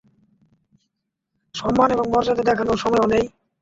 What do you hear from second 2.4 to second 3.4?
দেখানোর সময়ও নেই।